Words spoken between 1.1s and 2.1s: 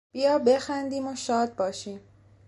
شاد باشیم!